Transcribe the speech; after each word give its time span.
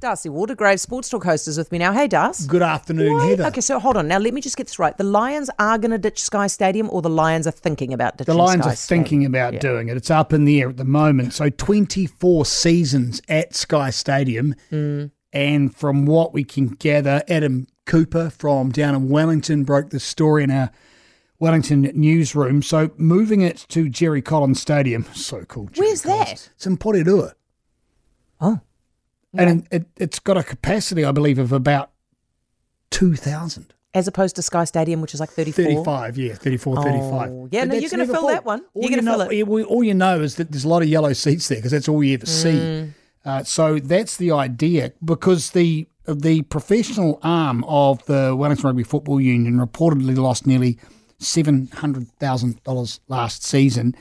D'Arcy 0.00 0.28
Waldegrave, 0.28 0.78
Sports 0.78 1.08
Talk 1.08 1.24
host, 1.24 1.48
is 1.48 1.58
with 1.58 1.72
me 1.72 1.78
now. 1.78 1.92
Hey, 1.92 2.06
D'Arcy. 2.06 2.46
Good 2.46 2.62
afternoon, 2.62 3.16
Wait, 3.18 3.30
Heather. 3.30 3.46
Okay, 3.46 3.60
so 3.60 3.80
hold 3.80 3.96
on. 3.96 4.06
Now, 4.06 4.18
let 4.18 4.32
me 4.32 4.40
just 4.40 4.56
get 4.56 4.68
this 4.68 4.78
right. 4.78 4.96
The 4.96 5.02
Lions 5.02 5.50
are 5.58 5.76
going 5.76 5.90
to 5.90 5.98
ditch 5.98 6.22
Sky 6.22 6.46
Stadium, 6.46 6.88
or 6.90 7.02
the 7.02 7.10
Lions 7.10 7.48
are 7.48 7.52
thinking 7.52 7.92
about 7.92 8.16
ditching 8.16 8.32
The 8.32 8.38
Lions 8.38 8.62
Sky 8.62 8.72
are 8.72 8.76
thinking 8.76 9.20
Stadium? 9.22 9.32
about 9.34 9.52
Yeah. 9.54 9.58
doing 9.58 9.88
it. 9.88 9.96
It's 9.96 10.10
up 10.10 10.32
in 10.32 10.44
the 10.44 10.60
air 10.60 10.68
at 10.68 10.76
the 10.76 10.84
moment. 10.84 11.32
So 11.32 11.50
24 11.50 12.46
seasons 12.46 13.20
at 13.28 13.56
Sky 13.56 13.90
Stadium. 13.90 14.54
Mm. 14.70 15.10
And 15.32 15.74
from 15.74 16.06
what 16.06 16.32
we 16.32 16.44
can 16.44 16.68
gather, 16.68 17.24
Adam 17.28 17.66
Cooper 17.84 18.30
from 18.30 18.70
down 18.70 18.94
in 18.94 19.08
Wellington 19.08 19.64
broke 19.64 19.90
the 19.90 19.98
story 19.98 20.44
in 20.44 20.52
our 20.52 20.70
Wellington 21.40 21.90
newsroom. 21.94 22.62
So 22.62 22.92
moving 22.98 23.40
it 23.40 23.66
to 23.70 23.88
Jerry 23.88 24.22
Collins 24.22 24.60
Stadium. 24.60 25.06
So 25.14 25.40
cool. 25.46 25.68
Jerry 25.72 25.88
Where's 25.88 26.02
Collins. 26.02 26.28
that? 26.44 26.50
It's 26.54 26.66
in 26.66 26.76
Porirua. 26.78 27.32
Oh, 28.40 28.60
And 29.34 29.66
it, 29.70 29.86
it's 29.96 30.18
got 30.18 30.36
a 30.36 30.42
capacity, 30.42 31.04
I 31.04 31.12
believe, 31.12 31.38
of 31.38 31.52
about 31.52 31.90
2,000. 32.90 33.72
as 33.94 34.06
opposed 34.08 34.36
to 34.36 34.42
Sky 34.42 34.64
Stadium, 34.64 35.00
which 35.00 35.14
is 35.14 35.20
like 35.20 35.30
34. 35.30 35.64
35, 35.64 36.18
yeah, 36.18 36.34
34, 36.34 36.76
35. 36.82 37.30
Oh, 37.30 37.48
yeah, 37.50 37.60
But 37.64 37.68
no, 37.68 37.74
you're 37.76 37.90
gonna 37.90 38.06
fill 38.06 38.14
full. 38.16 38.28
that 38.28 38.44
one. 38.44 38.60
All 38.74 38.82
You're 38.82 38.90
you 38.90 38.96
gonna 38.96 39.18
know, 39.18 39.28
fill 39.28 39.58
it. 39.58 39.64
All 39.66 39.82
you 39.84 39.94
know 39.94 40.20
is 40.20 40.36
that 40.36 40.50
there's 40.50 40.64
a 40.64 40.68
lot 40.68 40.82
of 40.82 40.88
yellow 40.88 41.12
seats 41.12 41.48
there 41.48 41.58
because 41.58 41.72
that's 41.72 41.88
all 41.88 42.02
you 42.02 42.14
ever 42.14 42.26
see. 42.26 42.50
Mm. 42.52 42.90
Uh, 43.24 43.42
so 43.44 43.78
that's 43.78 44.16
the 44.16 44.30
idea 44.32 44.92
because 45.04 45.50
the 45.50 45.86
the 46.06 46.42
professional 46.42 47.18
arm 47.22 47.62
of 47.64 48.04
the 48.06 48.34
Wellington 48.34 48.64
Rugby 48.66 48.82
Football 48.82 49.20
Union 49.20 49.58
reportedly 49.58 50.16
lost 50.16 50.46
nearly 50.46 50.78
seven 51.18 51.66
hundred 51.68 52.08
thousand 52.18 52.62
dollars 52.64 53.00
last 53.08 53.44
season, 53.44 53.94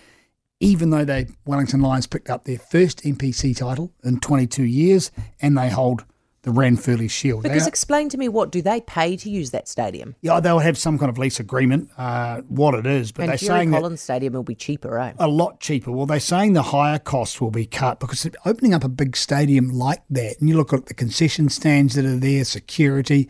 even 0.60 0.90
though 0.90 1.06
they 1.06 1.28
Wellington 1.46 1.82
Lions 1.82 2.08
picked 2.08 2.30
up 2.30 2.46
their 2.46 2.58
first 2.58 3.04
NPC 3.04 3.56
title 3.56 3.92
in 4.04 4.20
22 4.20 4.64
years 4.64 5.12
and 5.42 5.58
they 5.58 5.70
hold 5.70 6.04
the 6.44 6.52
Ranfurly 6.54 7.10
Shield. 7.10 7.44
Because 7.44 7.68
explain 7.68 8.08
to 8.10 8.18
me, 8.18 8.30
what 8.30 8.52
do 8.52 8.62
they 8.62 8.80
pay 8.82 9.18
to 9.18 9.30
use 9.30 9.52
that 9.52 9.68
stadium? 9.68 10.16
yeah, 10.22 10.40
they'll 10.40 10.60
have 10.60 10.78
some 10.78 10.98
kind 10.98 11.10
of 11.10 11.18
lease 11.18 11.40
agreement, 11.42 11.90
uh, 11.98 12.42
what 12.48 12.74
it 12.74 12.86
is, 12.86 13.12
but 13.12 13.24
and 13.24 13.30
they're 13.32 13.38
Jerry 13.38 13.60
saying 13.60 13.72
that 13.72 13.82
Collins 13.82 14.02
Stadium 14.02 14.34
will 14.34 14.44
be 14.44 14.56
cheaper, 14.56 14.98
eh? 14.98 15.12
a 15.20 15.28
lot 15.28 15.60
cheaper. 15.60 15.92
Well, 15.92 16.06
they're 16.06 16.22
saying 16.22 16.54
the 16.54 16.64
higher 16.64 17.00
costs 17.00 17.42
will 17.42 17.52
be 17.52 17.66
cut 17.66 18.00
because 18.00 18.26
opening 18.46 18.74
up 18.74 18.86
a 18.86 18.90
big 18.90 19.18
stadium 19.18 19.70
like 19.72 20.04
that, 20.10 20.40
and 20.40 20.48
you 20.48 20.56
look 20.56 20.72
at 20.72 20.86
the 20.86 20.94
concession 20.94 21.50
stands 21.50 21.96
that 21.96 22.06
are 22.06 22.16
there, 22.16 22.46
security 22.46 23.30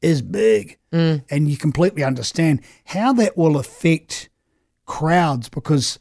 is 0.00 0.22
big, 0.22 0.78
Mm. 0.92 1.24
and 1.28 1.48
you 1.50 1.58
completely 1.58 2.02
understand 2.04 2.62
how 2.86 3.12
that 3.12 3.36
will 3.36 3.58
affect 3.58 4.30
crowds 4.86 5.48
because. 5.50 5.98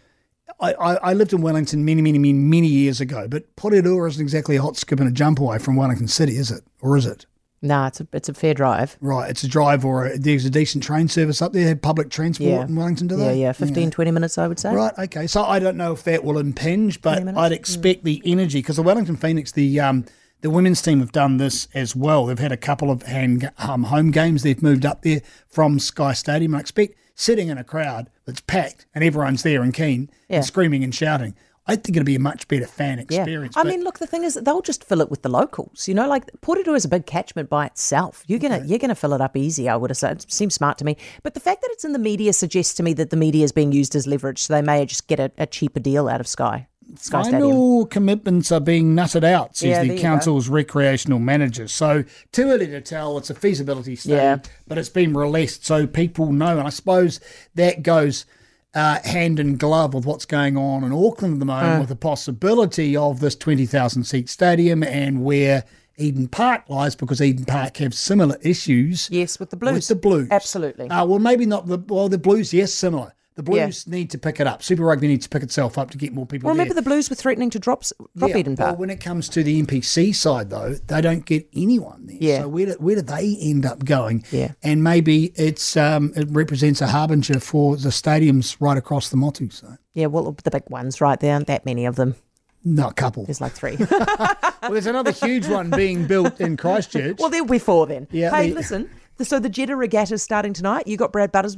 I, 0.59 0.73
I, 0.73 1.13
lived 1.13 1.33
in 1.33 1.41
Wellington 1.41 1.83
many, 1.83 2.01
many, 2.01 2.17
many, 2.17 2.33
many 2.33 2.67
years 2.67 3.01
ago, 3.01 3.27
but 3.27 3.55
Porirua 3.55 4.07
isn't 4.09 4.21
exactly 4.21 4.55
a 4.55 4.61
hot 4.61 4.77
skip 4.77 4.99
and 4.99 5.09
a 5.09 5.11
jump 5.11 5.39
away 5.39 5.57
from 5.57 5.75
Wellington 5.75 6.07
City, 6.07 6.37
is 6.37 6.51
it? 6.51 6.63
Or 6.81 6.95
is 6.97 7.05
it? 7.05 7.25
Nah, 7.61 7.87
it's 7.87 7.99
a, 7.99 8.07
it's 8.13 8.29
a 8.29 8.33
fair 8.33 8.53
drive. 8.53 8.95
Right, 9.01 9.29
it's 9.29 9.43
a 9.43 9.47
drive 9.47 9.83
or 9.83 10.05
a, 10.05 10.17
there's 10.19 10.45
a 10.45 10.49
decent 10.51 10.83
train 10.83 11.07
service 11.07 11.41
up 11.41 11.51
there, 11.51 11.75
public 11.75 12.09
transport 12.09 12.49
Yeah. 12.49 12.65
in 12.65 12.75
Wellington, 12.75 13.07
do 13.07 13.17
Yeah, 13.17 13.25
they? 13.25 13.41
yeah, 13.41 13.51
15, 13.53 13.89
20 13.91 14.11
minutes, 14.11 14.37
I 14.37 14.47
would 14.47 14.59
say. 14.59 14.73
Right. 14.73 14.93
Okay. 14.99 15.25
So 15.25 15.43
I 15.43 15.57
don't 15.59 15.77
know 15.77 15.93
if 15.93 16.03
that 16.03 16.23
will 16.23 16.37
impinge, 16.37 17.01
but? 17.01 17.27
I'd 17.27 17.51
expect 17.51 18.03
the 18.03 18.21
energy 18.23 18.59
because 18.59 18.75
the 18.75 18.83
Wellington 18.83 19.15
Phoenix, 19.15 19.51
the 19.51 19.79
um, 19.79 20.05
the 20.41 20.51
women's 20.51 20.81
team 20.81 20.99
have 20.99 21.11
done 21.11 21.37
this 21.37 21.67
as 21.73 21.95
well. 21.95 22.27
They've 22.27 22.37
had 22.37 22.51
a 22.51 22.57
couple 22.57 22.91
of 22.91 23.01
hand, 23.03 23.51
um, 23.57 23.85
home 23.85 24.11
games. 24.11 24.43
They've 24.43 24.61
moved 24.61 24.85
up 24.85 25.01
there 25.01 25.21
from 25.47 25.79
Sky 25.79 26.13
Stadium. 26.13 26.53
I 26.53 26.59
expect 26.59 26.95
sitting 27.15 27.47
in 27.47 27.57
a 27.57 27.63
crowd 27.63 28.09
that's 28.25 28.41
packed 28.41 28.85
and 28.93 29.03
everyone's 29.03 29.43
there 29.43 29.61
and 29.61 29.73
keen 29.73 30.09
Yeah. 30.29 30.37
and 30.37 30.45
screaming 30.45 30.83
and 30.83 30.93
shouting. 30.93 31.33
I 31.67 31.75
think 31.75 31.97
it'll 31.97 32.05
be 32.05 32.13
a 32.15 32.19
much 32.19 32.47
better 32.47 32.67
fan 32.67 32.99
Yeah. 33.09 33.21
experience. 33.21 33.57
I 33.57 33.63
mean, 33.63 33.83
look, 33.83 33.97
the 33.97 34.05
thing 34.05 34.23
is, 34.23 34.35
they'll 34.35 34.61
just 34.61 34.83
fill 34.83 35.01
it 35.01 35.09
with 35.09 35.23
the 35.23 35.29
locals. 35.29 35.87
You 35.87 35.95
know, 35.95 36.07
like 36.07 36.29
Porirua 36.41 36.75
is 36.75 36.85
a 36.85 36.87
big 36.87 37.07
catchment 37.07 37.49
by 37.49 37.65
itself. 37.65 38.23
You're 38.27 38.37
gonna 38.37 38.61
you're 38.67 38.77
gonna 38.77 38.93
fill 38.93 39.13
it 39.13 39.21
up 39.21 39.35
easy. 39.35 39.67
I 39.67 39.75
would 39.75 39.89
have 39.89 39.97
said. 39.97 40.17
It 40.23 40.31
seems 40.31 40.53
smart 40.53 40.77
to 40.77 40.85
me. 40.85 40.95
But 41.23 41.33
the 41.33 41.39
fact 41.39 41.61
that 41.63 41.69
it's 41.71 41.83
in 41.83 41.93
the 41.93 41.97
media 41.97 42.33
suggests 42.33 42.75
to 42.75 42.83
me 42.83 42.93
that 42.93 43.09
the 43.09 43.17
media 43.17 43.43
is 43.43 43.51
being 43.51 43.71
used 43.71 43.95
as 43.95 44.05
leverage, 44.05 44.43
so 44.43 44.53
they 44.53 44.61
may 44.61 44.85
just 44.85 45.07
get 45.07 45.19
a, 45.19 45.31
a 45.39 45.47
cheaper 45.47 45.79
deal 45.79 46.07
out 46.07 46.21
of 46.21 46.27
Sky 46.27 46.67
Sky 46.97 47.21
Stadium. 47.23 47.41
Final 47.41 47.85
commitments 47.87 48.51
are 48.51 48.59
being 48.59 48.95
nutted 48.95 49.23
out, 49.23 49.57
says 49.57 49.69
Yeah, 49.69 49.83
the 49.83 49.99
council's 49.99 50.47
recreational 50.49 51.19
manager. 51.19 51.67
So 51.67 52.03
too 52.31 52.49
early 52.49 52.67
to 52.67 52.81
tell. 52.81 53.17
It's 53.17 53.29
a 53.29 53.35
feasibility 53.35 53.95
study, 53.95 54.15
Yeah. 54.15 54.37
but 54.67 54.77
it's 54.77 54.89
been 54.89 55.13
released 55.13 55.65
so 55.65 55.87
people 55.87 56.31
know. 56.31 56.57
And 56.57 56.67
I 56.67 56.69
suppose 56.69 57.19
that 57.55 57.83
goes 57.83 58.25
uh, 58.73 58.99
hand 59.03 59.39
in 59.39 59.55
glove 59.57 59.93
with 59.93 60.05
what's 60.05 60.25
going 60.25 60.57
on 60.57 60.83
in 60.83 60.91
Auckland 60.91 61.35
at 61.35 61.39
the 61.39 61.45
moment, 61.45 61.79
with 61.79 61.89
the 61.89 61.95
possibility 61.95 62.95
of 62.95 63.19
this 63.19 63.35
twenty 63.35 63.65
thousand 63.65 64.03
seat 64.03 64.29
stadium 64.29 64.83
and 64.83 65.23
where 65.23 65.63
Eden 65.97 66.27
Park 66.27 66.63
lies, 66.69 66.93
because 66.93 67.21
Eden 67.21 67.45
Park 67.45 67.77
have 67.77 67.93
similar 67.93 68.37
issues. 68.41 69.09
Yes, 69.09 69.39
with 69.39 69.49
the 69.49 69.55
Blues. 69.55 69.73
With 69.75 69.87
the 69.87 69.95
Blues. 69.95 70.27
Absolutely. 70.29 70.89
Uh, 70.89 71.05
well, 71.05 71.19
maybe 71.19 71.45
not 71.45 71.67
the 71.67 71.77
well. 71.87 72.09
The 72.09 72.17
Blues, 72.17 72.53
yes, 72.53 72.73
similar. 72.73 73.13
The 73.35 73.43
Blues 73.43 73.85
need 73.85 74.11
to 74.11 74.17
pick 74.17 74.39
it 74.39 74.47
up. 74.47 74.63
Super 74.63 74.83
Rugby 74.83 75.07
needs 75.09 75.25
to 75.25 75.29
pick 75.29 75.43
itself 75.43 75.77
up 75.77 75.91
to 75.91 75.97
get 75.97 76.13
more 76.13 76.25
people. 76.25 76.49
Remember 76.49 76.73
there. 76.73 76.81
the 76.81 76.89
Blues 76.89 77.09
were 77.09 77.17
threatening 77.17 77.49
to 77.49 77.59
drop 77.59 77.83
drop 78.15 78.29
Yeah, 78.31 78.37
Eden 78.37 78.55
Well, 78.57 78.77
when 78.77 78.89
it 78.89 79.01
comes 79.01 79.27
to 79.29 79.43
the 79.43 79.61
NPC 79.61 80.15
side, 80.15 80.49
though, 80.49 80.73
they 80.87 81.01
don't 81.01 81.25
get 81.25 81.45
anyone 81.53 82.05
there. 82.07 82.17
Yeah. 82.19 82.41
So 82.43 82.47
where 82.47 82.65
do, 82.67 82.71
where 82.79 82.95
do 82.95 83.01
they 83.01 83.37
end 83.41 83.65
up 83.65 83.83
going? 83.83 84.23
Yeah. 84.31 84.53
And 84.63 84.83
maybe 84.85 85.33
it's 85.35 85.75
um, 85.75 86.13
it 86.15 86.27
represents 86.29 86.79
a 86.79 86.87
harbinger 86.87 87.39
for 87.41 87.75
the 87.75 87.89
stadiums 87.89 88.55
right 88.61 88.77
across 88.77 89.09
the 89.09 89.17
Motu. 89.17 89.49
So 89.49 89.75
yeah, 89.93 90.05
well, 90.05 90.31
the 90.43 90.51
big 90.51 90.69
ones, 90.69 91.01
right? 91.01 91.19
There 91.19 91.33
aren't 91.33 91.47
that 91.47 91.65
many 91.65 91.85
of 91.85 91.97
them. 91.97 92.15
no, 92.63 92.87
a 92.87 92.93
couple. 92.93 93.25
There's 93.25 93.41
like 93.41 93.51
three. 93.51 93.75
well, 93.91 94.37
there's 94.71 94.87
another 94.87 95.11
huge 95.11 95.45
one 95.47 95.69
being 95.71 96.07
built 96.07 96.39
in 96.39 96.55
Christchurch. 96.63 97.17
well, 97.19 97.29
there'll 97.29 97.45
be 97.45 97.59
four 97.59 97.85
then. 97.85 98.07
Yeah, 98.11 98.31
Hey, 98.31 98.49
the- 98.51 98.55
listen. 98.55 98.89
So 99.21 99.39
the 99.39 99.47
Jeddah 99.47 99.77
Regatta 99.77 100.15
is 100.15 100.23
starting 100.23 100.51
tonight. 100.51 100.87
You 100.87 100.97
got 100.97 101.13
Brad 101.13 101.31
Butters, 101.31 101.55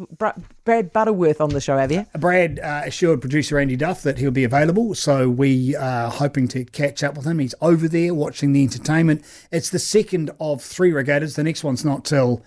Brad 0.64 0.94
Butterworth 0.94 1.42
on 1.42 1.50
the 1.50 1.60
show, 1.60 1.76
have 1.78 1.92
you? 1.92 2.06
Brad 2.14 2.60
uh, 2.60 2.84
assured 2.86 3.20
producer 3.20 3.58
Andy 3.58 3.76
Duff 3.76 4.04
that 4.04 4.20
he'll 4.20 4.30
be 4.30 4.44
available, 4.44 4.94
so 4.94 5.28
we 5.28 5.76
are 5.76 6.12
hoping 6.12 6.48
to 6.50 6.66
catch 6.66 7.04
up 7.04 7.18
with 7.18 7.26
him. 7.26 7.40
He's 7.40 7.56
over 7.60 7.88
there 7.88 8.14
watching 8.14 8.54
the 8.54 8.62
entertainment. 8.62 9.24
It's 9.52 9.72
the 9.72 9.80
second 9.80 10.30
of 10.40 10.62
three 10.62 10.92
regattas. 10.92 11.36
The 11.36 11.44
next 11.44 11.64
one's 11.64 11.84
not 11.84 12.06
till 12.06 12.44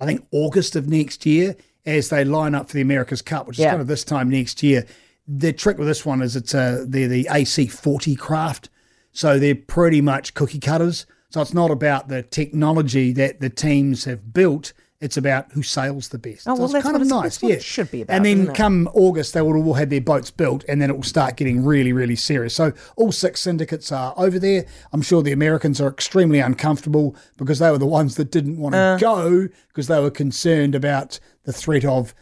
I 0.00 0.06
think 0.06 0.26
August 0.30 0.74
of 0.74 0.88
next 0.88 1.26
year, 1.26 1.54
as 1.84 2.08
they 2.08 2.24
line 2.24 2.54
up 2.54 2.68
for 2.68 2.74
the 2.76 2.82
America's 2.82 3.20
Cup, 3.22 3.46
which 3.46 3.58
is 3.58 3.64
Yeah. 3.64 3.70
kind 3.72 3.82
of 3.82 3.88
this 3.88 4.04
time 4.04 4.30
next 4.30 4.62
year. 4.62 4.86
The 5.28 5.52
trick 5.52 5.76
with 5.76 5.86
this 5.88 6.06
one 6.06 6.22
is 6.22 6.34
it's 6.34 6.54
a 6.54 6.84
they're 6.88 7.08
the 7.08 7.28
AC40 7.30 8.16
craft, 8.16 8.70
so 9.12 9.38
they're 9.38 9.54
pretty 9.54 10.00
much 10.00 10.32
cookie 10.32 10.60
cutters. 10.60 11.04
So 11.36 11.42
it's 11.42 11.52
not 11.52 11.70
about 11.70 12.08
the 12.08 12.22
technology 12.22 13.12
that 13.12 13.40
the 13.40 13.50
teams 13.50 14.06
have 14.06 14.32
built. 14.32 14.72
It's 15.02 15.18
about 15.18 15.52
who 15.52 15.62
sails 15.62 16.08
the 16.08 16.16
best. 16.16 16.48
Oh, 16.48 16.54
so 16.54 16.54
well, 16.54 16.64
it's 16.64 16.72
that's 16.72 16.82
kind 16.82 16.94
what 16.94 17.02
of 17.02 17.08
nice, 17.08 17.42
yeah. 17.42 17.56
it 17.56 17.62
should 17.62 17.90
be 17.90 18.00
about, 18.00 18.14
And 18.14 18.24
then 18.24 18.54
come 18.54 18.88
August, 18.94 19.34
they 19.34 19.42
will 19.42 19.62
all 19.62 19.74
have 19.74 19.90
their 19.90 20.00
boats 20.00 20.30
built, 20.30 20.64
and 20.66 20.80
then 20.80 20.88
it 20.88 20.96
will 20.96 21.02
start 21.02 21.36
getting 21.36 21.62
really, 21.62 21.92
really 21.92 22.16
serious. 22.16 22.54
So 22.54 22.72
all 22.96 23.12
six 23.12 23.40
syndicates 23.40 23.92
are 23.92 24.14
over 24.16 24.38
there. 24.38 24.64
I'm 24.94 25.02
sure 25.02 25.22
the 25.22 25.32
Americans 25.32 25.78
are 25.78 25.88
extremely 25.88 26.38
uncomfortable 26.38 27.14
because 27.36 27.58
they 27.58 27.70
were 27.70 27.76
the 27.76 27.84
ones 27.84 28.14
that 28.14 28.30
didn't 28.30 28.56
want 28.56 28.72
to 28.74 28.78
Uh. 28.78 28.96
go 28.96 29.48
because 29.68 29.88
they 29.88 30.00
were 30.00 30.10
concerned 30.10 30.74
about 30.74 31.20
the 31.44 31.52
threat 31.52 31.84
of 31.84 32.14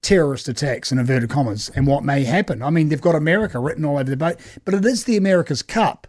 terrorist 0.00 0.46
attacks 0.46 0.92
in 0.92 1.00
inverted 1.00 1.28
commas 1.30 1.70
and 1.74 1.88
what 1.88 2.04
may 2.04 2.22
happen. 2.22 2.62
I 2.62 2.70
mean, 2.70 2.88
they've 2.88 3.00
got 3.00 3.16
America 3.16 3.58
written 3.58 3.84
all 3.84 3.98
over 3.98 4.08
the 4.08 4.16
boat, 4.16 4.36
but 4.64 4.74
it 4.74 4.84
is 4.84 5.02
the 5.02 5.16
America's 5.16 5.62
Cup. 5.64 6.06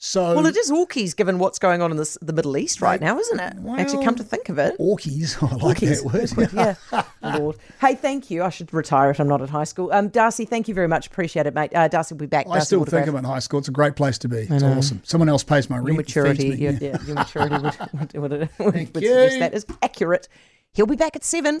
So 0.00 0.36
Well, 0.36 0.46
it 0.46 0.56
is 0.56 0.70
Orkies, 0.70 1.16
given 1.16 1.40
what's 1.40 1.58
going 1.58 1.82
on 1.82 1.90
in 1.90 1.96
this, 1.96 2.16
the 2.22 2.32
Middle 2.32 2.56
East 2.56 2.80
right 2.80 3.00
now, 3.00 3.18
isn't 3.18 3.40
it? 3.40 3.54
Actually, 3.78 4.04
come 4.04 4.14
to 4.14 4.22
think 4.22 4.48
of 4.48 4.56
it. 4.56 4.78
Orkies. 4.78 5.42
I 5.52 5.56
like 5.56 5.80
that 5.80 6.04
word. 6.04 6.76
yeah, 6.92 7.36
Lord. 7.36 7.56
Hey, 7.80 7.96
thank 7.96 8.30
you. 8.30 8.44
I 8.44 8.50
should 8.50 8.72
retire 8.72 9.10
it. 9.10 9.18
I'm 9.18 9.26
not 9.26 9.42
at 9.42 9.50
high 9.50 9.64
school. 9.64 9.92
Um, 9.92 10.08
D'Arcy, 10.08 10.44
thank 10.44 10.68
you 10.68 10.74
very 10.74 10.86
much. 10.86 11.08
Appreciate 11.08 11.46
it, 11.46 11.54
mate. 11.54 11.74
Uh, 11.74 11.88
D'Arcy 11.88 12.14
will 12.14 12.20
be 12.20 12.26
back. 12.26 12.46
I 12.46 12.54
D'Arcy 12.54 12.66
still 12.66 12.84
think 12.84 13.08
I'm 13.08 13.16
in 13.16 13.24
high 13.24 13.40
school. 13.40 13.58
It's 13.58 13.68
a 13.68 13.72
great 13.72 13.96
place 13.96 14.18
to 14.18 14.28
be. 14.28 14.46
It's 14.48 14.62
awesome. 14.62 15.02
Someone 15.04 15.28
else 15.28 15.42
pays 15.42 15.68
my 15.68 15.78
rent. 15.78 15.88
your 15.88 15.96
maturity. 15.96 16.48
Your, 16.56 16.72
yeah, 16.74 16.96
your 17.04 17.16
maturity 17.16 17.56
would, 17.56 17.76
would, 17.92 18.12
would, 18.14 18.48
would, 18.58 18.94
would 18.94 19.02
you. 19.02 19.08
suggest 19.08 19.38
that 19.40 19.54
is 19.54 19.66
accurate. 19.82 20.28
He'll 20.74 20.86
be 20.86 20.96
back 20.96 21.16
at 21.16 21.24
seven. 21.24 21.60